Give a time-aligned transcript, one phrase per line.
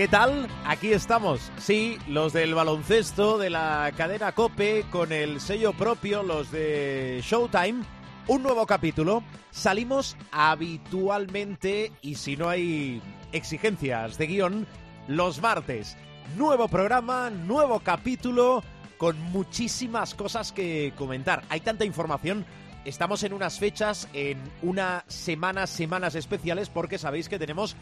[0.00, 0.48] ¿Qué tal?
[0.64, 1.52] Aquí estamos.
[1.58, 7.84] Sí, los del baloncesto de la cadena Cope con el sello propio, los de Showtime.
[8.26, 9.22] Un nuevo capítulo.
[9.50, 13.02] Salimos habitualmente y si no hay
[13.32, 14.66] exigencias de guion,
[15.06, 15.98] los martes.
[16.34, 18.64] Nuevo programa, nuevo capítulo
[18.96, 21.42] con muchísimas cosas que comentar.
[21.50, 22.46] Hay tanta información.
[22.86, 27.76] Estamos en unas fechas, en unas semanas, semanas especiales porque sabéis que tenemos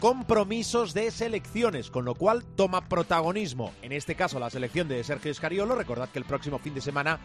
[0.00, 5.30] compromisos de selecciones, con lo cual toma protagonismo, en este caso la selección de Sergio
[5.30, 5.74] Escariolo.
[5.74, 7.18] Recordad que el próximo fin de semana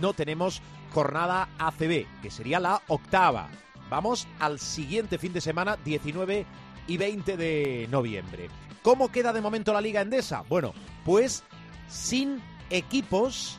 [0.00, 3.48] no tenemos jornada ACB, que sería la octava.
[3.90, 6.44] Vamos al siguiente fin de semana, 19
[6.86, 8.48] y 20 de noviembre.
[8.82, 10.44] ¿Cómo queda de momento la Liga Endesa?
[10.48, 10.74] Bueno,
[11.04, 11.42] pues
[11.88, 13.58] sin equipos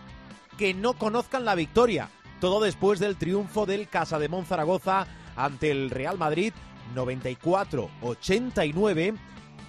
[0.58, 2.10] que no conozcan la victoria.
[2.40, 6.54] Todo después del triunfo del Casa de Zaragoza ante el Real Madrid
[6.96, 9.18] 94-89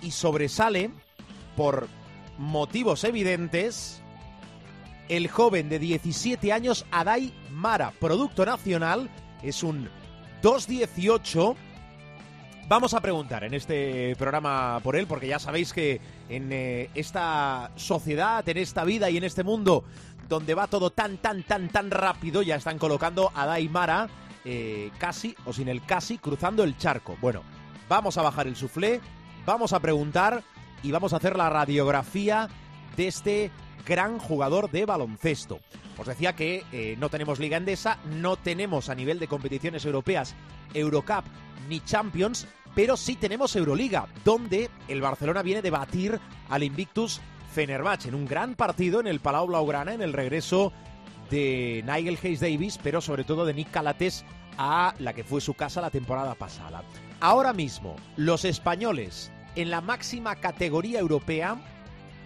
[0.03, 0.91] y sobresale
[1.57, 1.89] por
[2.39, 4.03] motivos evidentes
[5.09, 9.11] el joven de 17 años Adai Mara, producto nacional,
[9.43, 9.89] es un
[10.41, 11.57] 218.
[12.69, 17.73] Vamos a preguntar en este programa por él, porque ya sabéis que en eh, esta
[17.75, 19.83] sociedad, en esta vida y en este mundo
[20.29, 24.09] donde va todo tan, tan, tan, tan rápido, ya están colocando a Adai Mara
[24.45, 27.17] eh, casi o sin el casi cruzando el charco.
[27.21, 27.43] Bueno,
[27.89, 29.01] vamos a bajar el suflé,
[29.45, 30.43] vamos a preguntar
[30.83, 32.49] y vamos a hacer la radiografía
[32.97, 33.51] de este
[33.87, 35.61] gran jugador de baloncesto.
[35.99, 40.35] Os decía que eh, no tenemos Liga Endesa, no tenemos a nivel de competiciones europeas
[40.73, 41.25] Eurocup
[41.69, 46.19] ni Champions, pero sí tenemos Euroliga, donde el Barcelona viene de batir
[46.49, 47.21] al Invictus
[47.53, 50.73] Fenerbahce en un gran partido en el Palau Blaugrana en el regreso
[51.31, 54.25] de Nigel Hayes Davis, pero sobre todo de Nick Calates
[54.59, 56.83] a la que fue su casa la temporada pasada.
[57.21, 61.57] Ahora mismo, los españoles en la máxima categoría europea,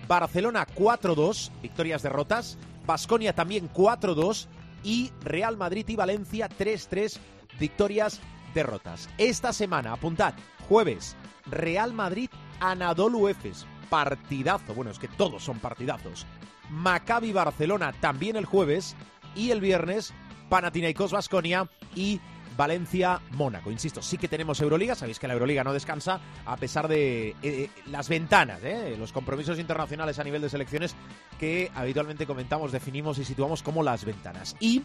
[0.09, 4.47] Barcelona 4-2, victorias derrotas, Basconia también 4-2
[4.83, 7.19] y Real Madrid y Valencia 3-3,
[7.59, 8.21] victorias
[8.55, 9.09] derrotas.
[9.19, 10.35] Esta semana, apuntad,
[10.69, 11.17] jueves,
[11.47, 16.27] Real Madrid Anadolu Efes, partidazo, bueno, es que todos son partidazos.
[16.71, 18.97] Maccabi Barcelona también el jueves
[19.35, 20.13] y el viernes
[20.49, 22.21] Panathinaikos Basconia y
[22.57, 23.71] Valencia Mónaco.
[23.71, 27.71] Insisto, sí que tenemos Euroliga, sabéis que la Euroliga no descansa a pesar de eh,
[27.87, 30.95] las ventanas, eh, los compromisos internacionales a nivel de selecciones
[31.39, 34.57] que habitualmente comentamos, definimos y situamos como las ventanas.
[34.61, 34.83] Y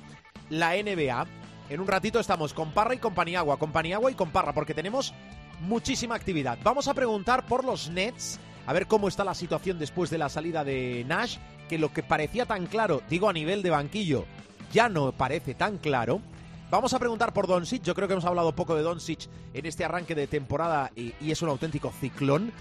[0.49, 1.27] la NBA,
[1.69, 4.73] en un ratito estamos con Parra y con Paniagua, con Paniagua y con Parra, porque
[4.73, 5.13] tenemos
[5.61, 6.57] muchísima actividad.
[6.63, 10.29] Vamos a preguntar por los Nets, a ver cómo está la situación después de la
[10.29, 11.37] salida de Nash,
[11.69, 14.25] que lo que parecía tan claro, digo a nivel de banquillo,
[14.73, 16.21] ya no parece tan claro.
[16.69, 17.81] Vamos a preguntar por Doncic.
[17.83, 21.31] Yo creo que hemos hablado poco de Doncic en este arranque de temporada y, y,
[21.31, 22.51] es un auténtico ciclón.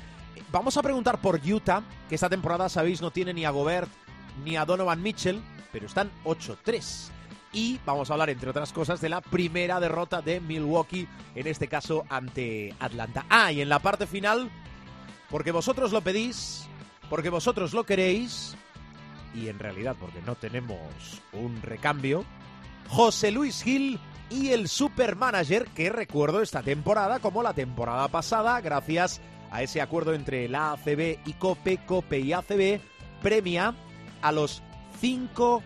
[0.53, 3.91] Vamos a preguntar por Utah, que esta temporada, sabéis, no tiene ni a Gobert
[4.45, 5.43] ni a Donovan Mitchell,
[5.73, 7.11] pero están 8-3.
[7.53, 11.67] Y vamos a hablar, entre otras cosas, de la primera derrota de Milwaukee, en este
[11.67, 13.25] caso ante Atlanta.
[13.29, 14.51] Ah, y en la parte final,
[15.31, 16.67] porque vosotros lo pedís,
[17.09, 18.57] porque vosotros lo queréis,
[19.35, 20.79] y en realidad porque no tenemos
[21.33, 22.25] un recambio,
[22.89, 23.99] José Luis Gil
[24.31, 30.15] y el supermanager que recuerdo esta temporada como la temporada pasada, gracias a ese acuerdo
[30.15, 32.81] entre la ACB y COPE, COPE y ACB,
[33.23, 33.75] premia
[34.23, 34.63] a los
[35.01, 35.63] cinco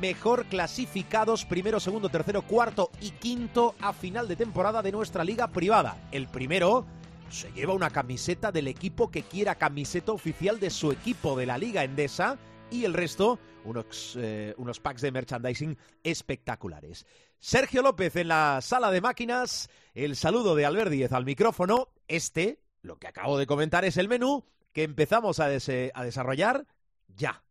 [0.00, 5.48] mejor clasificados, primero, segundo, tercero, cuarto y quinto a final de temporada de nuestra liga
[5.48, 5.96] privada.
[6.10, 6.86] El primero
[7.30, 11.58] se lleva una camiseta del equipo que quiera camiseta oficial de su equipo de la
[11.58, 12.38] liga endesa
[12.74, 17.06] y el resto unos, eh, unos packs de merchandising espectaculares.
[17.38, 21.88] Sergio López en la sala de máquinas, el saludo de Albert Díez al micrófono.
[22.08, 26.66] Este, lo que acabo de comentar, es el menú que empezamos a, des a desarrollar
[27.08, 27.42] ya.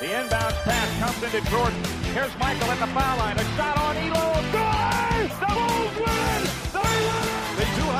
[0.00, 1.82] The inbound pass comes into Jordan.
[2.12, 3.38] Here's Michael at the foul line.
[3.38, 4.42] A shot on Elo.
[4.52, 4.83] Good!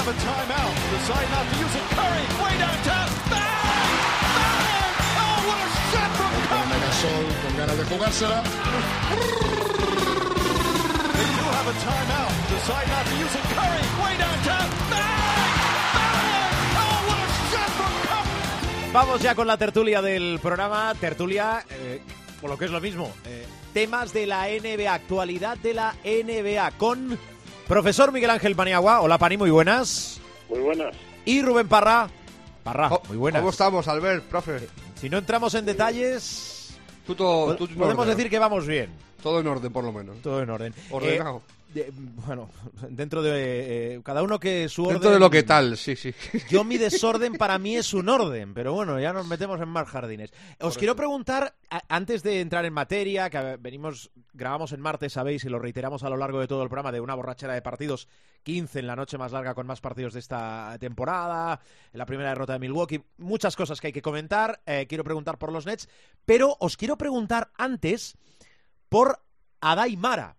[0.04, 0.74] Have a timeout.
[0.92, 1.86] Decide not to use it.
[1.96, 3.08] Curry, way downtown.
[3.32, 3.96] Bang!
[4.36, 4.94] Bang!
[5.16, 6.78] Oh, what a shot from Curry!
[6.84, 8.38] Gasol con ganas de jugársela.
[11.16, 12.32] They do have a timeout.
[12.52, 13.44] Decide not to use it.
[13.56, 14.68] Curry, way downtown.
[14.92, 15.52] Bang!
[15.96, 16.68] Bang!
[16.84, 17.72] Oh, what a shot
[18.92, 20.94] Vamos ya con la tertulia del programa.
[21.00, 22.02] Tertulia, eh,
[22.42, 26.72] por lo que es lo mismo, eh, temas de la NBA, actualidad de la NBA,
[26.72, 27.18] con
[27.68, 29.00] profesor Miguel Ángel Paniagua.
[29.00, 30.20] Hola, Pani, muy buenas.
[30.48, 30.94] Muy buenas.
[31.24, 32.08] Y Rubén Parra.
[32.62, 33.40] Parra, Oh, muy buenas.
[33.40, 34.68] ¿Cómo estamos, Albert, profe?
[35.00, 36.74] Si no entramos en detalles,
[37.06, 38.16] Tú todo, tú podemos orden.
[38.16, 38.90] decir que vamos bien.
[39.22, 40.20] Todo en orden, por lo menos.
[40.22, 40.74] Todo en orden.
[40.90, 41.38] Ordenado.
[41.38, 41.92] Eh, de-
[42.26, 42.48] bueno,
[42.88, 43.96] dentro de...
[43.96, 44.94] eh, cada uno que su orden...
[44.94, 46.14] Dentro de lo que tal, sí, sí.
[46.50, 49.88] Yo mi desorden para mí es un orden, pero bueno, ya nos metemos en más
[49.88, 50.32] jardines.
[50.60, 55.44] Os quiero preguntar, a- antes de entrar en materia, que venimos, grabamos en martes, sabéis,
[55.44, 58.08] y lo reiteramos a lo largo de todo el programa, de una borrachera de partidos,
[58.44, 61.60] 15 en la noche más larga con más partidos de esta temporada,
[61.92, 65.38] en la primera derrota de Milwaukee, muchas cosas que hay que comentar, eh, quiero preguntar
[65.38, 65.88] por los Nets,
[66.24, 68.16] pero os quiero preguntar antes
[68.88, 69.20] por
[69.60, 70.36] Adai Mara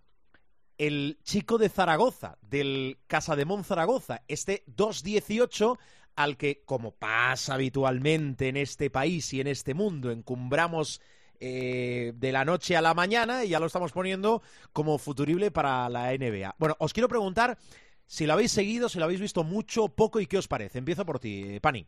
[0.77, 5.77] el chico de Zaragoza, del Casa de Mon Zaragoza, este 218
[6.16, 11.01] al que, como pasa habitualmente en este país y en este mundo, encumbramos
[11.39, 14.42] eh, de la noche a la mañana y ya lo estamos poniendo
[14.72, 16.56] como futurible para la NBA.
[16.57, 17.57] Bueno, os quiero preguntar
[18.06, 20.80] si lo habéis seguido, si lo habéis visto mucho, poco y qué os parece.
[20.80, 21.86] Empiezo por ti, Pani.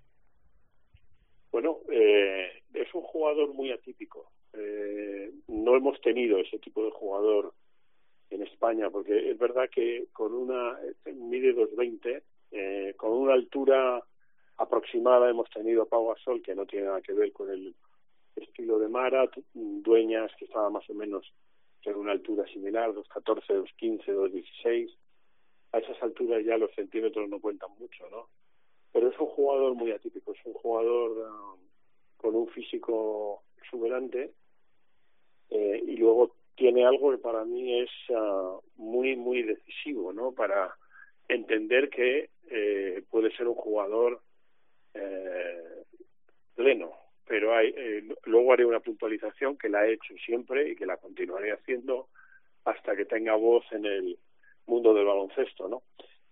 [1.52, 4.32] Bueno, eh, es un jugador muy atípico.
[4.54, 7.54] Eh, no hemos tenido ese tipo de jugador
[8.30, 14.04] en España, porque es verdad que con una este, mide 220, eh, con una altura
[14.58, 17.76] aproximada hemos tenido Pau Gasol, que no tiene nada que ver con el
[18.36, 21.32] estilo de Mara, tu- Dueñas, que estaba más o menos
[21.84, 24.92] en una altura similar, 214, 215, 216.
[25.72, 28.28] A esas alturas ya los centímetros no cuentan mucho, ¿no?
[28.92, 31.56] Pero es un jugador muy atípico, es un jugador ah,
[32.18, 34.34] con un físico exuberante
[35.50, 40.34] eh, y luego tiene algo que para mí es ah, muy, muy decisivo, ¿no?
[40.34, 40.76] Para
[41.30, 44.22] entender que eh, puede ser un jugador
[44.94, 45.84] eh,
[46.56, 46.92] pleno,
[47.28, 50.98] pero hay, eh, luego haré una puntualización que la he hecho siempre y que la
[50.98, 52.08] continuaré haciendo
[52.66, 54.18] hasta que tenga voz en el
[54.66, 55.84] mundo del baloncesto, ¿no?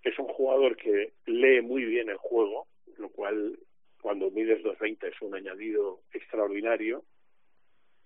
[0.04, 2.68] Es un jugador que lee muy bien el juego,
[2.98, 3.58] lo cual
[4.02, 7.04] cuando mides 220 es un añadido extraordinario.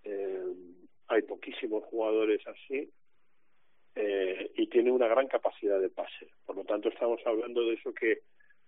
[0.04, 0.54] Eh,
[1.10, 2.90] hay poquísimos jugadores así
[3.96, 6.32] eh, y tiene una gran capacidad de pase.
[6.46, 8.20] Por lo tanto, estamos hablando de eso que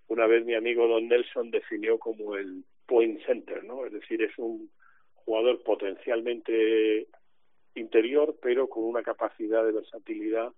[0.08, 3.86] una vez mi amigo Don Nelson definió como el point center, ¿no?
[3.86, 4.70] Es decir, es un
[5.14, 7.08] jugador potencialmente
[7.76, 10.52] interior, pero con una capacidad de versatilidad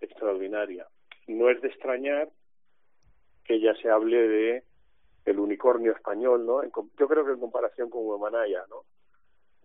[0.00, 0.86] extraordinaria.
[1.26, 2.30] No es de extrañar
[3.44, 4.62] que ya se hable de
[5.26, 6.62] el unicornio español, ¿no?
[6.62, 8.84] Yo creo que en comparación con Huemanaya, ¿no?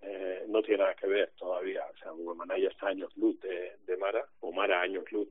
[0.02, 1.84] Eh, no tiene nada que ver todavía.
[1.94, 5.28] O sea, Huemanaya está años luz de, de Mara, o Mara años luz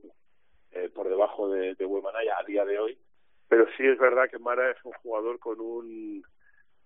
[0.73, 2.99] eh, por debajo de, de Huemanaya a día de hoy.
[3.49, 6.23] Pero sí es verdad que Mara es un jugador con un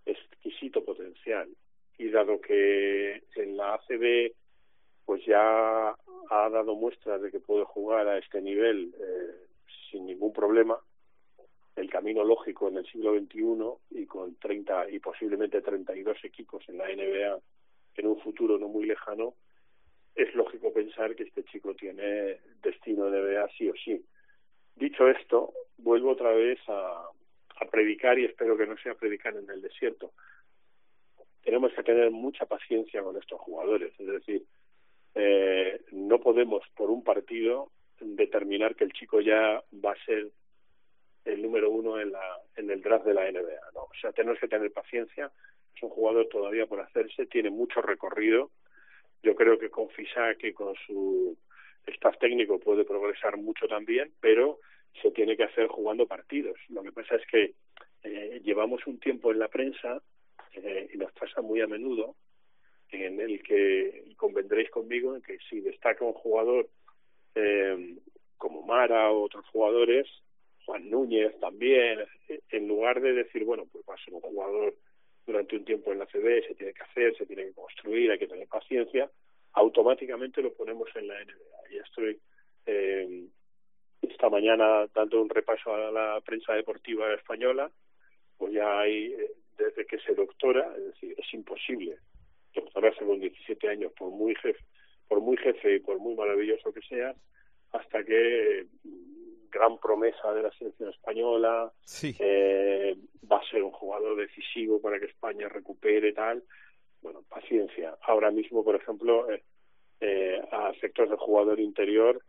[0.07, 1.49] exquisito potencial.
[1.99, 4.33] Y dado que en la ACB
[5.05, 9.47] pues ya ha dado muestras de que puede jugar a este nivel eh,
[9.91, 10.79] sin ningún problema,
[11.77, 16.79] el camino lógico en el siglo XXI y con 30 y posiblemente 32 equipos en
[16.79, 17.39] la NBA
[18.59, 19.35] no muy lejano,
[20.15, 24.05] es lógico pensar que este chico tiene destino de NBA sí o sí.
[24.77, 27.09] Dicho esto, vuelvo otra vez a,
[27.57, 30.13] a predicar y espero que no sea predicar en el desierto.
[31.43, 34.45] Tenemos que tener mucha paciencia con estos jugadores, es decir,
[35.15, 37.71] eh, no podemos por un partido
[38.01, 40.31] determinar que el chico ya va a ser
[41.25, 44.39] el número uno en la en el draft de la NBA no o sea tenemos
[44.41, 45.31] que tener paciencia
[45.75, 48.51] es un jugador todavía por hacerse tiene mucho recorrido.
[49.23, 51.37] Yo creo que con Fisac y con su
[51.87, 54.59] staff técnico puede progresar mucho también pero
[55.01, 56.57] se tiene que hacer jugando partidos.
[56.69, 57.55] Lo que pasa es que
[58.05, 60.01] eh, llevamos un tiempo en la prensa
[60.53, 62.17] eh, y nos pasa muy a menudo
[62.91, 66.69] en el que convendréis conmigo en que si destaca un jugador
[67.35, 67.97] eh,
[68.37, 70.07] como Mara o otros jugadores,
[70.65, 72.01] Juan Núñez también,
[72.51, 74.75] en lugar de decir, bueno, pues va a ser un jugador
[75.27, 78.19] durante un tiempo en la CB, se tiene que hacer, se tiene que construir, hay
[78.19, 79.11] que tener paciencia,
[79.53, 81.75] automáticamente lo ponemos en la NBA.
[81.75, 82.19] Y estoy
[82.67, 83.25] eh,
[84.03, 87.71] esta mañana dando un repaso a la prensa deportiva española,
[88.37, 91.99] pues ya hay, eh, desde que se doctora, es decir, es imposible
[92.55, 94.65] doctorarse con 17 años, por muy jefe,
[95.09, 97.15] por muy jefe y por muy maravilloso que sea,
[97.73, 98.67] hasta que eh,
[99.55, 102.15] gran promesa de la selección española, Sí.
[102.19, 102.97] eh,
[103.31, 106.43] va a ser un jugador decisivo para que España recupere tal.
[107.01, 107.97] Bueno, paciencia.
[108.03, 109.43] Ahora mismo, por ejemplo, eh,
[110.01, 112.21] eh, a efectos de jugador interior,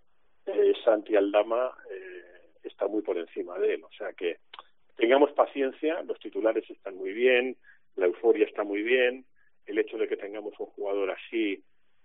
[0.45, 2.23] eh, Santi Aldama eh,
[2.63, 3.83] está muy por encima de él.
[3.83, 4.37] O sea que
[4.95, 7.57] tengamos paciencia, los titulares están muy bien,
[7.95, 9.25] la euforia está muy bien,
[9.65, 11.63] el hecho de que tengamos un jugador así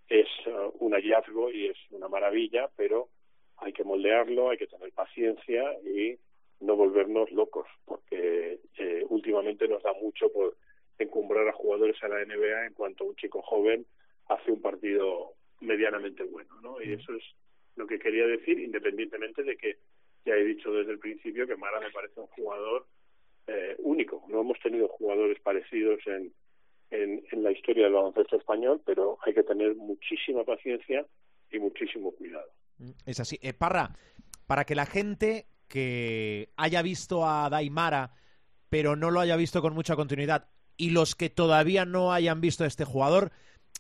[0.08, 3.08] es uh, un hallazgo y es una maravilla, pero
[3.60, 6.18] hay que moldearlo, hay que tener paciencia y
[6.60, 10.56] no volvernos locos, porque eh, últimamente nos da mucho por
[10.98, 13.86] encumbrar a jugadores a la NBA en cuanto un chico joven
[14.28, 16.80] hace un partido medianamente bueno, ¿no?
[16.82, 17.22] Y eso es
[17.76, 19.78] lo que quería decir, independientemente de que
[20.24, 22.86] ya he dicho desde el principio que Mara me parece un jugador
[23.46, 24.24] eh, único.
[24.28, 26.32] No hemos tenido jugadores parecidos en,
[26.90, 31.06] en, en la historia del baloncesto español, pero hay que tener muchísima paciencia
[31.50, 32.50] y muchísimo cuidado.
[33.04, 33.38] Es así.
[33.42, 33.96] Eh, Parra,
[34.46, 38.14] para que la gente que haya visto a Daimara,
[38.68, 42.64] pero no lo haya visto con mucha continuidad, y los que todavía no hayan visto
[42.64, 43.32] a este jugador,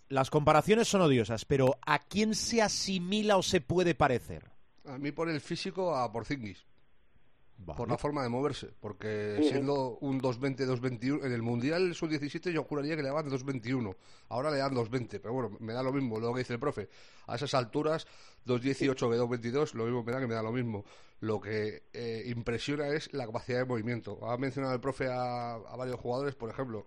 [0.08, 4.50] las comparaciones son odiosas, pero ¿a quién se asimila o se puede parecer?
[4.84, 6.66] A mí por el físico a Porzingis.
[7.62, 7.76] Vale.
[7.76, 9.48] Por la forma de moverse, porque Ujú.
[9.48, 13.96] siendo un 220, 221, en el Mundial sub-17 yo juraría que le daban 221,
[14.30, 16.88] ahora le dan 220, pero bueno, me da lo mismo lo que dice el profe.
[17.26, 18.06] A esas alturas,
[18.46, 20.84] 218 que 222, lo mismo me da que me da lo mismo.
[21.20, 24.18] Lo que eh, impresiona es la capacidad de movimiento.
[24.26, 26.86] Ha mencionado el profe a, a varios jugadores, por ejemplo,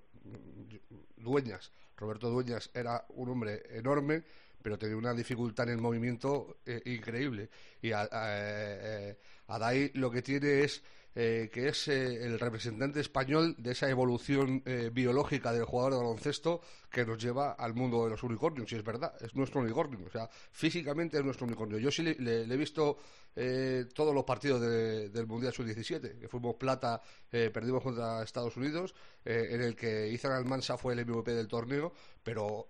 [1.18, 1.72] Dueñas.
[1.98, 4.24] Roberto Dueñas era un hombre enorme,
[4.64, 7.50] pero tenía una dificultad en el movimiento eh, increíble.
[7.82, 9.18] Y a, a, eh,
[9.48, 10.82] Adai lo que tiene es
[11.16, 15.98] eh, que es eh, el representante español de esa evolución eh, biológica del jugador de
[16.00, 20.00] baloncesto que nos lleva al mundo de los unicornios, y es verdad, es nuestro unicornio,
[20.06, 21.78] o sea, físicamente es nuestro unicornio.
[21.80, 22.98] Yo sí le, he visto
[23.36, 27.02] eh, todos los partidos de- del Mundial Sub-17, que fuimos plata,
[27.32, 28.94] eh, perdimos contra Estados Unidos,
[29.26, 32.68] en el que Ethan Almansa fue el MVP del torneo, pero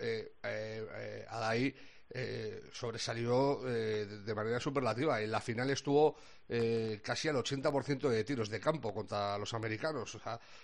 [1.30, 1.74] Adai
[2.14, 5.22] eh, sobresalió eh, de- manera superlativa.
[5.22, 6.16] En la final estuvo
[6.50, 10.18] eh, casi al 80% de tiros de campo contra los americanos.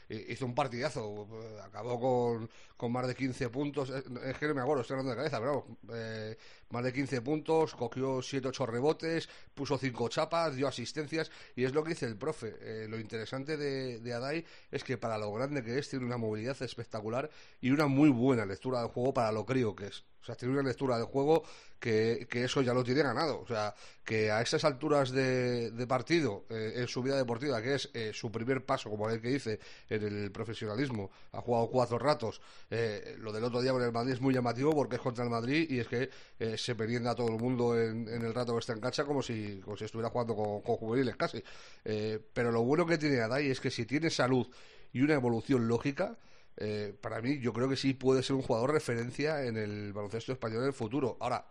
[0.10, 1.28] Hizo un partidazo.
[1.32, 3.90] eh, Acabó con, con más de 15 puntos.
[3.90, 6.38] Eh, Es que no me acuerdo, estoy hablando de cabeza, pero eh,
[6.70, 11.32] más de 15 puntos, cogió 7-8 rebotes, puso 5 chapas, dio asistencias.
[11.56, 12.88] Y es lo que dice el profe.
[12.88, 16.62] Lo interesante de, de Adai es que para lo grande que es, tiene una movilidad
[16.62, 17.30] espectacular
[17.62, 20.04] y una muy buena lectura del juego para lo crío que es.
[20.22, 21.44] O sea, tiene una lectura del juego
[21.80, 23.40] que, que eso ya lo tiene ganado.
[23.42, 23.74] O sea,
[24.04, 28.12] que a esas alturas de, de partido, eh, en su vida deportiva, que es eh,
[28.14, 29.60] su primer paso, como el que dice,
[29.90, 32.42] en el profesionalismo, ha jugado cuatro ratos.
[32.70, 35.30] Eh, lo del otro día con el Madrid es muy llamativo porque es contra el
[35.30, 36.10] Madrid y es que
[36.40, 39.06] eh, se merienda a todo el mundo en, en el rato que está en cancha
[39.06, 41.42] como si, como si estuviera jugando con, con juveniles casi.
[41.86, 44.48] Eh, pero lo bueno que tiene Adai es que si tiene salud
[44.92, 46.18] y una evolución lógica,
[46.62, 50.34] eh, para mí yo creo que sí puede ser un jugador referencia en el baloncesto
[50.34, 51.16] español en el futuro.
[51.22, 51.46] Ahora,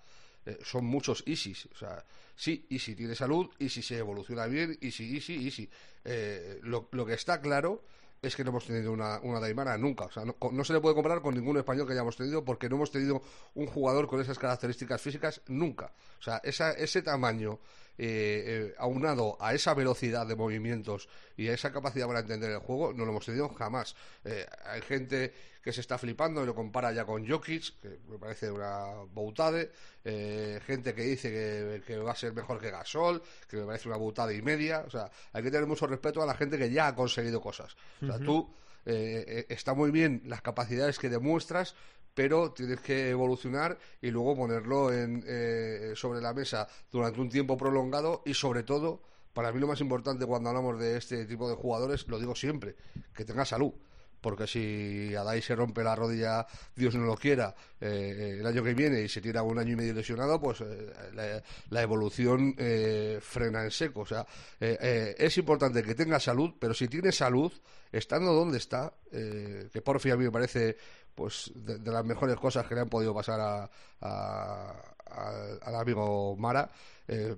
[0.45, 1.67] eh, son muchos ISIS.
[1.73, 2.05] O sea,
[2.37, 5.71] sí, Easy tiene salud, Easy se evoluciona bien, Easy, Easy, Easy.
[6.05, 7.83] Eh, lo, lo que está claro
[8.21, 10.05] es que no hemos tenido una, una Daimara nunca.
[10.05, 12.69] O sea, no, no se le puede comparar con ningún español que hayamos tenido porque
[12.69, 13.23] no hemos tenido
[13.55, 15.93] un jugador con esas características físicas nunca.
[16.19, 17.61] O sea, esa, ese tamaño
[17.99, 22.59] eh, eh, aunado a esa velocidad de movimientos y a esa capacidad para entender el
[22.59, 23.97] juego, no lo hemos tenido jamás.
[24.25, 28.19] Eh, hay gente que se está flipando y lo compara ya con Jokic, que me
[28.19, 29.71] parece una boutade.
[30.05, 33.89] Eh, gente que dice que, que va a ser mejor que Gasol, que me parece
[33.89, 34.85] una boutada y media.
[34.87, 37.77] O sea, hay que tener mucho respeto a la gente que ya ha conseguido cosas.
[38.01, 38.49] O sea, tú
[38.91, 41.75] eh, eh, está muy bien las capacidades que demuestras,
[42.19, 47.57] pero tienes que evolucionar y luego ponerlo en, eh, sobre la mesa durante un tiempo
[47.57, 49.01] prolongado y sobre todo,
[49.33, 52.75] para mí lo más importante cuando hablamos de este tipo de jugadores, lo digo siempre,
[53.15, 53.73] que tenga salud.
[54.21, 56.45] Porque si Adai se rompe la rodilla,
[56.75, 59.77] Dios no lo quiera, eh, el año que viene y se tira un año y
[59.77, 64.01] medio lesionado, pues eh, la, la evolución eh, frena en seco.
[64.01, 64.27] O sea,
[64.59, 67.53] eh, eh, es importante que tenga salud, pero si tiene salud,
[67.93, 70.77] estando donde está, que por fin a mí me parece
[71.19, 73.69] pues de, las mejores cosas que le han podido pasar a,
[75.63, 76.71] al amigo Mara,
[77.09, 77.35] eh,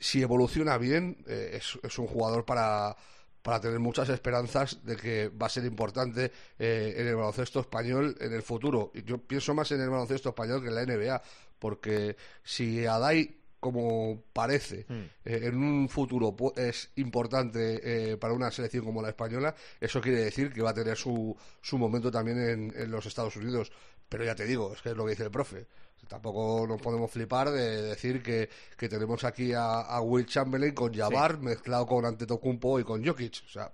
[0.00, 2.96] si evoluciona bien, eh, es, un jugador para,
[3.42, 8.16] para tener muchas esperanzas de que va a ser importante eh, en el baloncesto español
[8.20, 8.90] en el futuro.
[9.04, 11.22] Yo pienso más en el baloncesto español que en la NBA,
[11.58, 14.86] porque si Adai, como parece,
[15.24, 20.20] eh, en un futuro es importante eh, para una selección como la española, eso quiere
[20.22, 23.72] decir que va a tener su, su momento también en, en los Estados Unidos.
[24.08, 25.66] Pero ya te digo, es que es lo que dice el profe.
[26.08, 28.48] Tampoco nos podemos flipar de decir que,
[28.78, 33.42] que tenemos aquí a, a Will Chamberlain con Jabbar mezclado con Antetokounmpo y con Jokic.
[33.46, 33.70] O sea,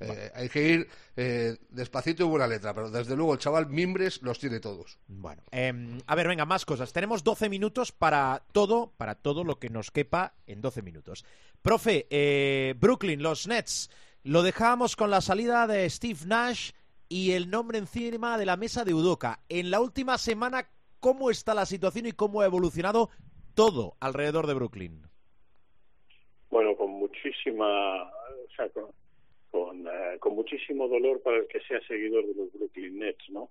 [0.00, 4.20] eh, hay que ir eh, despacito y buena letra, pero desde luego el chaval mimbres
[4.22, 4.98] los tiene todos.
[5.08, 6.92] Bueno, em, a ver, venga, más cosas.
[6.92, 11.24] Tenemos 12 minutos para todo, para todo lo que nos quepa en 12 minutos.
[11.62, 13.90] Profe, eh, Brooklyn, los Nets,
[14.22, 16.72] lo dejábamos con la salida de Steve Nash
[17.08, 19.40] y el nombre encima de la mesa de Udoca.
[19.48, 20.68] En la última semana,
[21.00, 23.10] ¿cómo está la situación y cómo ha evolucionado
[23.54, 25.02] todo alrededor de Brooklyn?
[26.50, 28.90] Bueno, con muchísima, o sea, con,
[29.56, 33.48] con, eh, con muchísimo dolor para el que sea seguidor de los Brooklyn Nets, ¿no?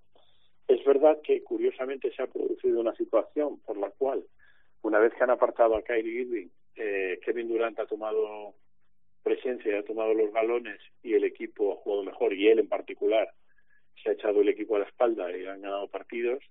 [0.67, 4.23] Es verdad que curiosamente se ha producido una situación por la cual,
[4.83, 8.53] una vez que han apartado a Kyrie Irving, eh, Kevin Durant ha tomado
[9.23, 12.67] presencia y ha tomado los balones y el equipo ha jugado mejor y él en
[12.67, 13.27] particular
[14.03, 16.43] se ha echado el equipo a la espalda y han ganado partidos.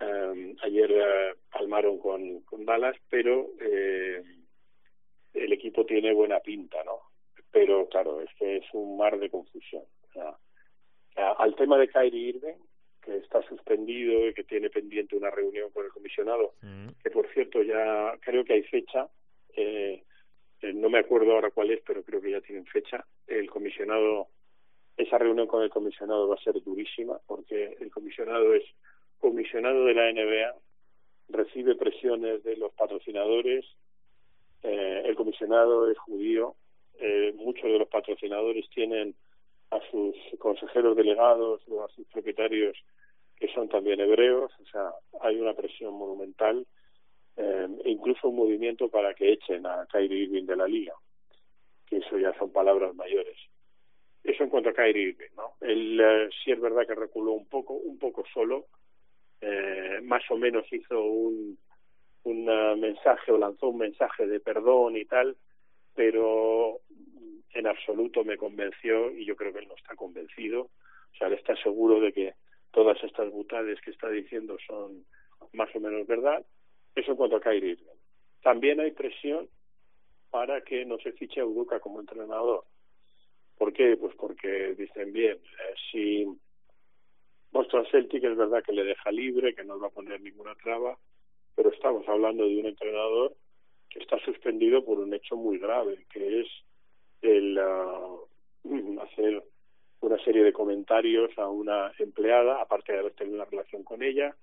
[0.00, 4.22] Eh, ayer eh, palmaron con, con Dallas, pero eh,
[5.32, 7.11] el equipo tiene buena pinta, ¿no?
[7.52, 9.84] Pero claro, es que es un mar de confusión.
[10.08, 10.36] O sea,
[11.38, 12.58] al tema de Kyrie Irving,
[13.02, 16.88] que está suspendido y que tiene pendiente una reunión con el comisionado, mm.
[17.02, 19.08] que por cierto ya creo que hay fecha,
[19.56, 20.02] eh,
[20.62, 23.04] eh, no me acuerdo ahora cuál es, pero creo que ya tienen fecha.
[23.26, 24.28] El comisionado,
[24.96, 28.64] esa reunión con el comisionado va a ser durísima porque el comisionado es
[29.18, 30.54] comisionado de la NBA,
[31.28, 33.64] recibe presiones de los patrocinadores,
[34.62, 36.54] eh, el comisionado es judío,
[36.98, 39.14] eh, muchos de los patrocinadores tienen
[39.70, 42.76] a sus consejeros delegados o a sus propietarios
[43.42, 46.64] que son también hebreos, o sea, hay una presión monumental
[47.36, 50.94] eh, e incluso un movimiento para que echen a Kyrie Irving de la liga,
[51.86, 53.36] que eso ya son palabras mayores.
[54.22, 55.54] Eso en cuanto a Kyrie Irving, ¿no?
[55.60, 58.66] Él eh, sí es verdad que reculó un poco, un poco solo,
[59.40, 61.58] eh, más o menos hizo un,
[62.22, 62.44] un
[62.78, 65.36] mensaje o lanzó un mensaje de perdón y tal,
[65.96, 66.81] pero
[67.54, 70.62] en absoluto me convenció y yo creo que él no está convencido.
[70.62, 72.34] O sea, él está seguro de que
[72.70, 75.04] todas estas butades que está diciendo son
[75.52, 76.44] más o menos verdad.
[76.94, 77.78] Eso en cuanto a Kyrie
[78.42, 79.48] También hay presión
[80.30, 82.64] para que no se fiche a Uduca como entrenador.
[83.58, 83.96] ¿Por qué?
[83.96, 86.26] Pues porque dicen bien, eh, si
[87.50, 90.98] Boston Celtic es verdad que le deja libre, que no va a poner ninguna traba,
[91.54, 93.36] pero estamos hablando de un entrenador
[93.90, 96.48] que está suspendido por un hecho muy grave, que es
[97.22, 99.42] el uh, hacer
[100.00, 104.36] una serie de comentarios a una empleada, aparte de haber tenido una relación con ella.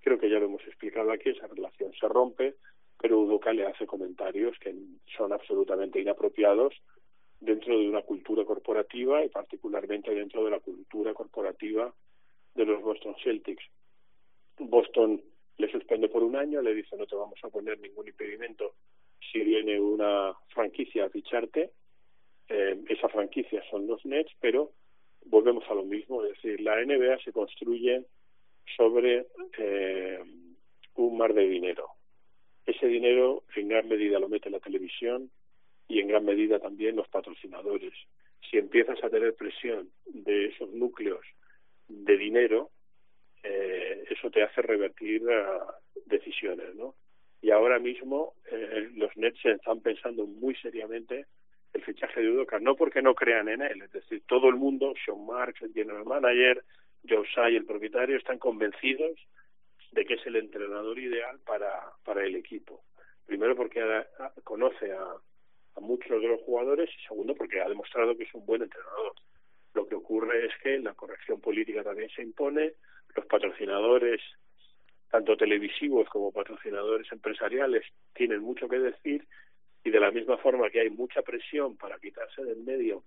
[0.00, 2.56] Creo que ya lo hemos explicado aquí, esa relación se rompe,
[2.98, 4.74] pero Udoca le hace comentarios que
[5.16, 6.74] son absolutamente inapropiados
[7.40, 11.92] dentro de una cultura corporativa y particularmente dentro de la cultura corporativa
[12.54, 13.64] de los Boston Celtics.
[14.58, 15.22] Boston
[15.58, 18.74] le suspende por un año, le dice no te vamos a poner ningún impedimento
[19.32, 21.72] si viene una franquicia a ficharte,
[22.48, 24.72] eh, esa franquicia son los Nets, pero
[25.24, 28.04] volvemos a lo mismo, es decir, la NBA se construye
[28.76, 29.26] sobre
[29.58, 30.20] eh,
[30.94, 31.88] un mar de dinero.
[32.64, 35.30] Ese dinero en gran medida lo mete la televisión
[35.88, 37.92] y en gran medida también los patrocinadores.
[38.50, 41.24] Si empiezas a tener presión de esos núcleos
[41.88, 42.70] de dinero,
[43.42, 45.72] eh, eso te hace revertir uh,
[46.06, 46.94] decisiones, ¿no?
[47.40, 51.26] Y ahora mismo eh, los Nets están pensando muy seriamente
[51.76, 54.94] el fichaje de Udoka, no porque no crean en él, es decir, todo el mundo,
[55.04, 56.64] Sean Marks, el general manager,
[57.08, 59.18] Joe Tsai, el propietario, están convencidos
[59.92, 61.70] de que es el entrenador ideal para,
[62.04, 62.82] para el equipo.
[63.24, 63.80] Primero porque
[64.44, 65.02] conoce a,
[65.76, 69.12] a muchos de los jugadores y segundo porque ha demostrado que es un buen entrenador.
[69.74, 72.72] Lo que ocurre es que la corrección política también se impone,
[73.14, 74.20] los patrocinadores,
[75.10, 77.84] tanto televisivos como patrocinadores empresariales,
[78.14, 79.26] tienen mucho que decir
[79.86, 83.04] y de la misma forma que hay mucha presión para quitarse del medio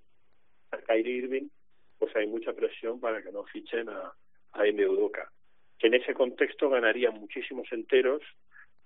[0.71, 1.49] a Kyrie Irving,
[1.97, 4.13] pues hay mucha presión para que no fichen a,
[4.53, 4.87] a M.
[4.87, 5.29] Udoka.
[5.77, 8.21] Que en ese contexto ganaría muchísimos enteros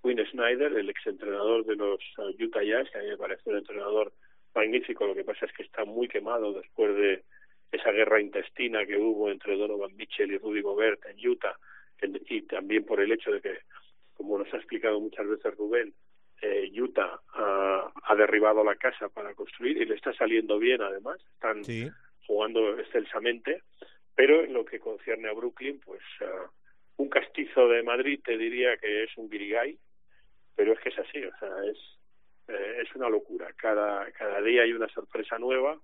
[0.02, 3.58] Win Snyder, el exentrenador de los uh, Utah Jazz, que a mí me parece un
[3.58, 4.12] entrenador
[4.56, 7.24] magnífico, lo que pasa es que está muy quemado después de
[7.72, 11.58] esa guerra intestina que hubo entre Donovan Mitchell y Rudy Gobert en Utah,
[12.02, 13.60] y también por el hecho de que,
[14.16, 15.94] como nos ha explicado muchas veces Rubén,
[16.44, 21.64] eh, Utah ha, derribado la casa para construir y le está saliendo bien además, están
[22.28, 23.64] jugando excelsamente,
[24.14, 28.78] pero en lo que concierne a Brooklyn, pues uh, un castizo de Madrid te diría
[28.78, 29.78] que es un virigay,
[30.56, 31.78] pero es que es así, o sea, es,
[32.50, 35.80] eh, es una locura, cada, cada día hay una sorpresa nueva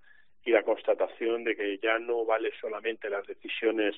[0.46, 3.96] y la constatación de que ya no vale solamente las decisiones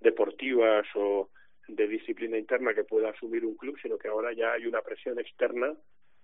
[0.00, 1.30] deportivas o
[1.68, 5.18] de disciplina interna que pueda asumir un club, sino que ahora ya hay una presión
[5.18, 5.74] externa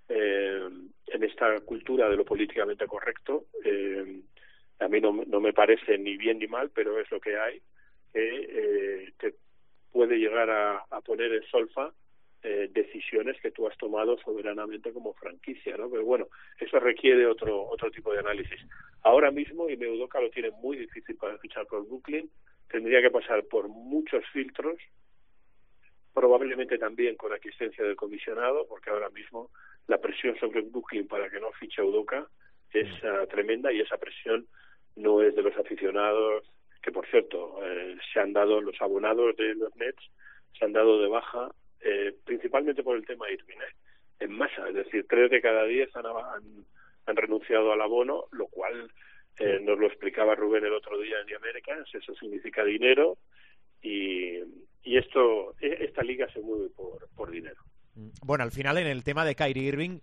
[0.09, 0.69] eh,
[1.07, 3.47] en esta cultura de lo políticamente correcto.
[3.65, 4.23] Eh,
[4.79, 7.61] a mí no, no me parece ni bien ni mal, pero es lo que hay,
[8.13, 9.35] que eh, te
[9.91, 11.93] puede llegar a, poner en solfa
[12.43, 15.91] eh, decisiones que tú has tomado soberanamente como franquicia, ¿no?
[15.91, 16.29] Pero bueno,
[16.59, 18.61] eso requiere otro otro tipo de análisis.
[19.03, 22.31] Ahora mismo, y Meudoka lo tiene muy difícil para fichar por Brooklyn,
[22.69, 24.77] tendría que pasar por muchos filtros,
[26.15, 29.51] probablemente también con asistencia del comisionado, porque ahora mismo
[29.87, 32.27] la presión sobre Brooklyn para que no fiche Udoca
[32.73, 34.47] es uh, tremenda y esa presión
[34.97, 36.45] no es de los aficionados,
[36.83, 40.03] que por cierto eh, se han dado los abonados de los Nets,
[40.59, 43.75] se han dado de baja eh, principalmente por el tema Irving, ¿eh?
[44.21, 46.65] en masa, es decir, tres de cada diez han, han,
[47.07, 48.91] han renunciado al abono, lo cual
[49.39, 53.17] eh, nos lo explicaba Rubén el otro día en The Americans, eso significa dinero
[53.81, 54.39] y,
[54.83, 57.63] y esto, e, esta liga se mueve por, por dinero.
[58.23, 60.01] Bueno, al final en el tema de Kyrie Irving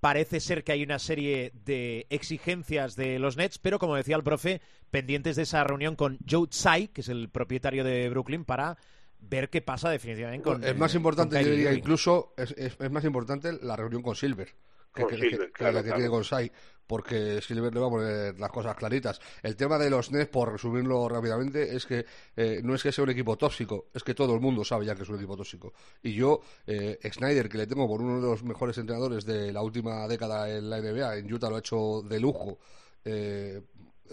[0.00, 4.24] parece ser que hay una serie de exigencias de los Nets, pero como decía el
[4.24, 8.76] profe, pendientes de esa reunión con Joe Tsai, que es el propietario de Brooklyn, para
[9.20, 13.04] ver qué pasa definitivamente con Es más importante, yo diría, incluso, es, es, es, más
[13.04, 14.48] importante la reunión con Silver.
[14.92, 15.98] Que, con que, Silver, que, claro, la que claro.
[15.98, 16.50] tiene con Sai,
[16.86, 19.20] porque Silver le va a poner las cosas claritas.
[19.42, 22.04] El tema de los Nets, por resumirlo rápidamente, es que
[22.36, 24.94] eh, no es que sea un equipo tóxico, es que todo el mundo sabe ya
[24.94, 25.72] que es un equipo tóxico.
[26.02, 29.62] Y yo, eh, Snyder, que le tengo por uno de los mejores entrenadores de la
[29.62, 32.58] última década en la NBA, en Utah lo ha hecho de lujo.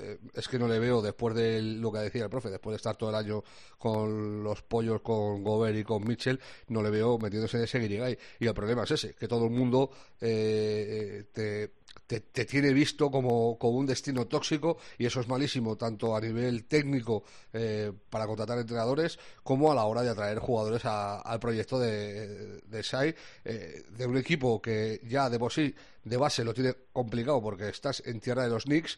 [0.02, 2.78] Eh, es que no le veo después de lo que decía el profe, después de
[2.78, 3.44] estar todo el año
[3.78, 8.18] con los pollos, con Gobert y con Mitchell, no le veo metiéndose en ese guirigay.
[8.40, 11.72] Y el problema es ese, que todo el mundo eh, te,
[12.18, 16.66] te, tiene visto como, como, un destino tóxico y eso es malísimo tanto a nivel
[16.66, 21.80] técnico eh, para contratar entrenadores como a la hora de atraer jugadores a, al proyecto
[21.80, 26.54] de, de SAI, eh, de un equipo que ya de por sí, de base, lo
[26.54, 28.98] tiene complicado porque estás en tierra de los Knicks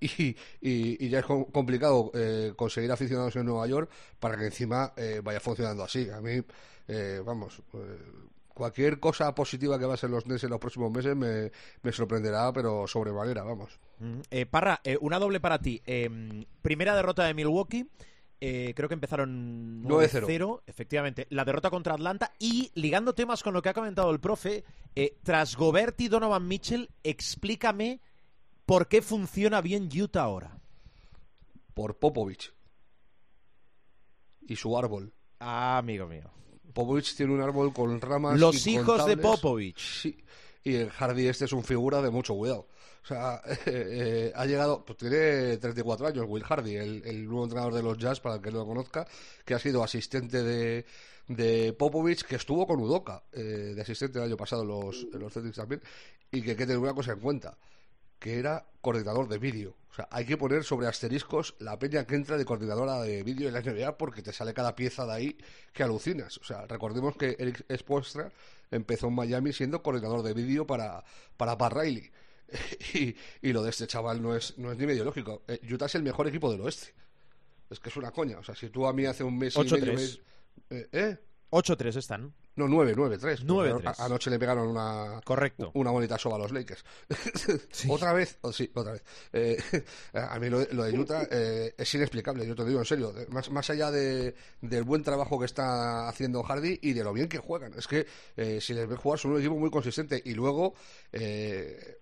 [0.00, 5.20] y, y, ya es complicado eh, conseguir aficionados en Nueva York para que encima eh,
[5.24, 6.08] vaya funcionando así.
[6.10, 6.42] A mí,
[6.88, 7.62] eh, vamos,
[8.56, 11.92] cualquier cosa positiva que va a ser los Nets en los próximos meses me, me
[11.92, 13.78] sorprenderá, pero sobremanera, vamos.
[13.98, 15.82] Mm, Parra, una doble para ti.
[15.86, 17.88] Em, primera derrota de Milwaukee.
[18.38, 21.26] Eh, creo que empezaron 9-0, efectivamente.
[21.30, 24.64] La derrota contra Atlanta y ligando temas con lo que ha comentado el profe,
[24.94, 28.00] eh, tras Gobert y Donovan Mitchell, explícame
[28.66, 30.58] ¿Por qué funciona bien Utah ahora?
[31.72, 32.52] Por Popovich.
[34.40, 35.14] Y su árbol.
[35.38, 36.28] Ah, amigo mío.
[36.76, 38.38] Popovich tiene un árbol con ramas.
[38.38, 40.02] Los hijos de Popovich.
[40.02, 40.14] Sí.
[40.62, 42.68] Y el Hardy este es un figura de mucho cuidado.
[43.02, 47.44] O sea, eh, eh, ha llegado, pues tiene 34 años, Will Hardy, el, el, nuevo
[47.44, 49.06] entrenador de los Jazz, para el que no lo conozca,
[49.46, 50.84] que ha sido asistente de,
[51.28, 55.18] de Popovich, que estuvo con Udoka, eh, de asistente el año pasado en los, en
[55.18, 55.80] los Celtics también,
[56.30, 57.56] y que hay que tener una cosa en cuenta
[58.18, 59.76] que era coordinador de vídeo.
[59.90, 63.48] O sea, hay que poner sobre asteriscos la peña que entra de coordinadora de vídeo
[63.48, 65.38] en la NBA porque te sale cada pieza de ahí
[65.72, 66.38] que alucinas.
[66.38, 68.30] O sea, recordemos que Eric Spoelstra
[68.70, 71.02] empezó en Miami siendo coordinador de vídeo para,
[71.36, 72.10] para Pat Riley.
[72.94, 75.42] y, y, lo de este chaval no es, no es ni medio lógico.
[75.48, 76.94] Eh, Utah es el mejor equipo del oeste.
[77.70, 78.38] Es que es una coña.
[78.38, 79.94] O sea, si tú a mí hace un mes y medio...
[79.94, 80.20] Mes,
[80.70, 81.18] eh, ¿eh?
[81.50, 82.34] 8-3 están.
[82.56, 83.44] No, 9, 9, 3.
[83.44, 84.00] 9, 3.
[84.00, 85.70] Anoche le pegaron una, Correcto.
[85.74, 86.84] una bonita soba a los Lakers.
[87.70, 87.86] sí.
[87.90, 88.38] ¿Otra vez?
[88.40, 89.04] Oh, sí, otra vez.
[89.32, 89.62] Eh,
[90.14, 93.12] a mí lo, lo de Utah eh, es inexplicable, yo te digo en serio.
[93.28, 97.28] Más, más allá de, del buen trabajo que está haciendo Hardy y de lo bien
[97.28, 97.74] que juegan.
[97.74, 100.22] Es que eh, si les ves jugar son un equipo muy consistente.
[100.24, 100.74] Y luego,
[101.12, 101.98] eh,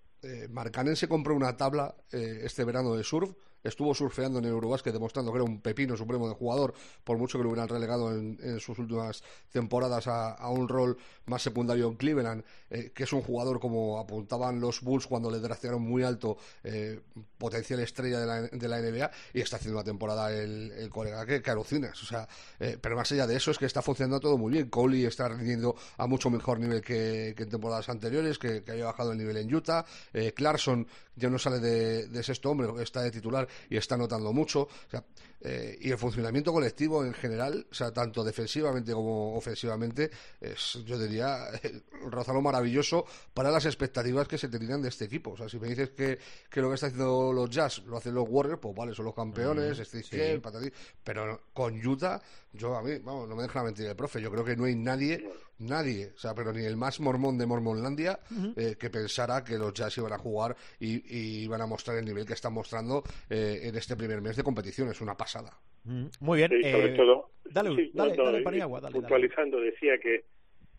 [0.49, 3.29] Marcanen se compró una tabla este verano de surf
[3.65, 6.73] estuvo surfeando en el Eurobasket demostrando que era un pepino supremo de jugador,
[7.03, 11.41] por mucho que lo hubieran relegado en, en sus últimas temporadas a, un rol más
[11.41, 15.81] secundario en Cleveland, eh, que es un jugador como apuntaban los Bulls cuando le draftearon
[15.81, 17.01] muy alto, eh,
[17.37, 21.25] potencial estrella de la, de la, NBA, y está haciendo una temporada el, el colega
[21.25, 21.51] que, que.
[21.55, 22.27] O sea,
[22.59, 24.69] eh, pero más allá de eso es que está funcionando todo muy bien.
[24.69, 29.11] Coley está rindiendo a mucho mejor nivel que, en temporadas anteriores, que, que, haya bajado
[29.13, 29.85] el nivel en Utah.
[30.13, 34.33] Eh, Clarkson ya no sale de, de sexto hombre, está de titular y está notando
[34.33, 34.67] mucho.
[35.47, 40.09] Eh, y el funcionamiento colectivo en general, o sea, tanto defensivamente como ofensivamente,
[40.41, 41.37] es, yo diría,
[42.09, 45.33] rozalo maravilloso para las expectativas que se tenían de este equipo.
[45.33, 46.17] O sea, si me dices que,
[46.49, 49.13] que lo que está haciendo los Jazz lo hacen los Warriors, pues vale, son los
[49.13, 50.71] campeones, mm, este sí.
[51.03, 52.19] pero con Utah,
[52.51, 54.75] yo a mí, vamos, no me deja mentir el profe, yo creo que no hay
[54.75, 55.29] nadie,
[55.59, 58.53] nadie, o sea, pero ni el más mormón de Mormonlandia, uh -huh.
[58.55, 62.05] eh, que pensara que los Jazz iban a jugar y, y, iban a mostrar el
[62.05, 64.89] nivel que están mostrando eh, en este primer mes de competición.
[64.89, 65.34] Es una pasada.
[65.83, 66.49] Mm, muy bien.
[66.49, 70.25] Sí, sobre eh, todo, dale, sí, dale, no, no, dale, Paniagua, dale, puntualizando, decía que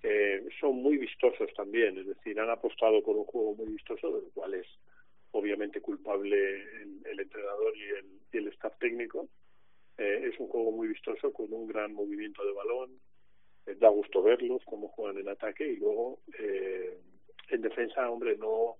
[0.02, 4.30] eh, son muy vistosos también, es decir, han apostado con un juego muy vistoso, del
[4.32, 4.66] cual es
[5.30, 9.28] obviamente culpable el, el entrenador y el, y el staff técnico.
[9.98, 12.90] Eh, es un juego muy vistoso con un gran movimiento de balón,
[13.66, 16.98] eh, da gusto verlos cómo juegan en ataque y luego eh,
[17.50, 18.76] en defensa, hombre, no